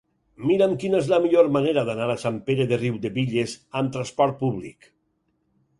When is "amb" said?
3.83-3.95